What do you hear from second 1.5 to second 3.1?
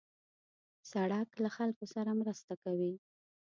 خلکو سره مرسته کوي.